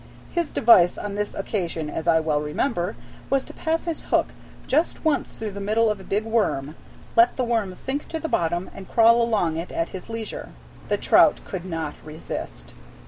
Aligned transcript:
His 0.31 0.51
device 0.51 0.97
on 0.97 1.13
this 1.13 1.35
occasion, 1.35 1.87
as 1.87 2.07
I 2.07 2.19
well 2.19 2.41
remember, 2.41 2.95
was 3.29 3.45
to 3.45 3.53
pass 3.53 3.83
his 3.83 4.05
hook 4.05 4.29
but 4.67 4.95
once 5.05 5.37
through 5.37 5.51
the 5.51 5.59
middle 5.61 5.91
of 5.91 5.99
a 5.99 6.03
big 6.03 6.23
worm, 6.25 6.73
let 7.15 7.35
the 7.35 7.43
worm 7.43 7.75
sink 7.75 8.07
to 8.07 8.19
the 8.19 8.27
bottom, 8.27 8.71
and 8.73 8.89
crawl 8.89 9.21
along 9.21 9.57
it 9.57 9.71
at 9.71 9.89
his 9.89 10.09
leisure. 10.09 10.53
The 10.89 10.97
trout 10.97 11.41
could 11.45 11.65
not 11.65 11.93
resist. 12.03 12.73